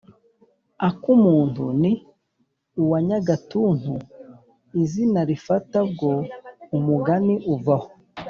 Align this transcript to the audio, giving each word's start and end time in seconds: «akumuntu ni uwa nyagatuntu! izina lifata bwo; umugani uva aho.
«akumuntu 0.89 1.63
ni 1.81 1.91
uwa 2.81 2.97
nyagatuntu! 3.07 3.93
izina 4.81 5.19
lifata 5.29 5.79
bwo; 5.91 6.11
umugani 6.77 7.35
uva 7.53 7.75
aho. 7.79 7.87